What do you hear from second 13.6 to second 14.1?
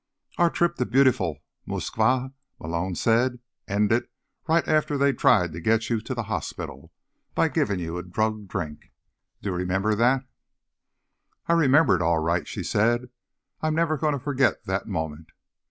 "I'm never